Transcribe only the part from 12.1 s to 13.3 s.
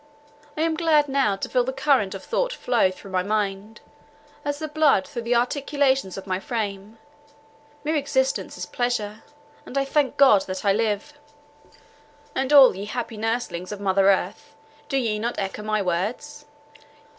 "And all ye happy